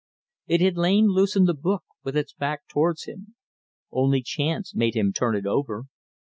[0.47, 3.35] It had lain loose in the book, with its back towards him.
[3.91, 5.83] Only chance made him turn it over.